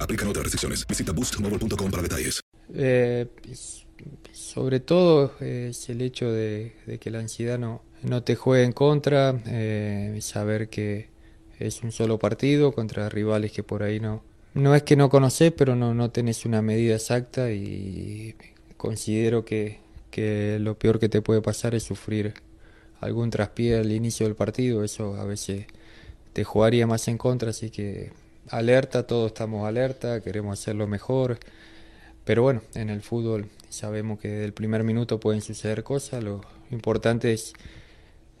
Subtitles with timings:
[0.00, 0.86] Aplican otras restricciones.
[0.86, 2.40] Visita boostmobile.com para detalles.
[2.74, 3.84] Eh, s-
[4.32, 8.72] sobre todo eh, es el hecho de, que la ansiedad no, no te juegue en
[8.72, 11.08] contra, eh, saber que
[11.58, 14.22] es un solo partido contra rivales que por ahí no,
[14.54, 18.34] no es que no conoces, pero no, no tenés una medida exacta y
[18.76, 19.78] considero que,
[20.10, 22.34] que lo peor que te puede pasar es sufrir
[23.00, 25.66] algún traspié al inicio del partido, eso a veces
[26.32, 28.12] te jugaría más en contra, así que
[28.48, 31.38] alerta, todos estamos alerta, queremos hacerlo mejor.
[32.24, 36.22] Pero bueno, en el fútbol sabemos que desde el primer minuto pueden suceder cosas.
[36.22, 36.40] Lo
[36.70, 37.52] importante es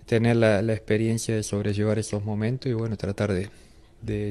[0.06, 3.50] tener la, experiencia de sobrellevar esos momentos y bueno, tratar de,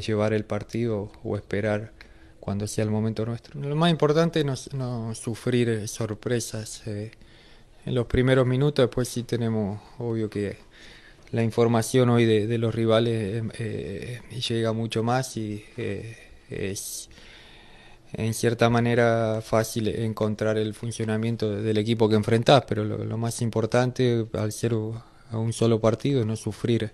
[0.02, 1.92] llevar el partido o esperar
[2.40, 3.60] cuando sea el momento nuestro.
[3.60, 7.12] Lo más importante es no, sufrir sorpresas eh,
[7.86, 8.84] en los primeros minutos.
[8.84, 10.58] Después sí tenemos, obvio que
[11.34, 16.16] la información hoy de, los rivales eh, eh, llega mucho más y eh,
[16.50, 17.10] es
[18.14, 24.28] en cierta manera fácil encontrar el funcionamiento del equipo que enfrentás, pero lo, más importante
[24.34, 26.92] al ser un solo partido es no sufrir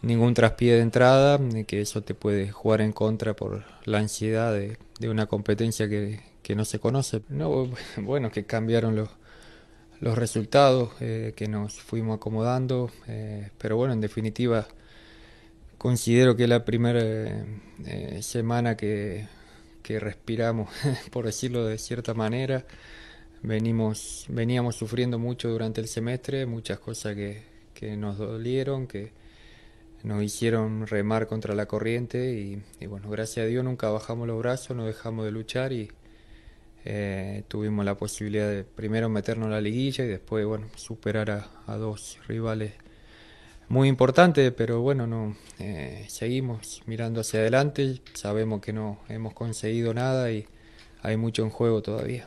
[0.00, 4.54] ningún traspié de entrada, eh, que eso te puede jugar en contra por la ansiedad
[4.54, 7.20] de, de una competencia que, que no se conoce.
[7.28, 9.10] No, bueno, que cambiaron los,
[10.00, 14.66] los resultados, eh, que nos fuimos acomodando, eh, pero bueno, en definitiva
[15.78, 17.44] considero que la primera eh,
[17.86, 19.26] eh, semana que,
[19.82, 20.68] que respiramos,
[21.12, 22.66] por decirlo de cierta manera,
[23.42, 29.12] venimos, veníamos sufriendo mucho durante el semestre, muchas cosas que, que nos dolieron, que
[30.02, 34.38] nos hicieron remar contra la corriente y, y bueno, gracias a Dios nunca bajamos los
[34.38, 35.90] brazos, no dejamos de luchar y
[36.84, 41.50] eh, tuvimos la posibilidad de primero meternos en la liguilla y después, bueno, superar a,
[41.66, 42.72] a dos rivales
[43.68, 49.92] muy importantes, pero bueno, no eh, seguimos mirando hacia adelante, sabemos que no hemos conseguido
[49.92, 50.46] nada y
[51.02, 52.26] hay mucho en juego todavía.